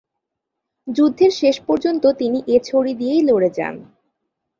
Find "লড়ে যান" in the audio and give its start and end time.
3.29-3.75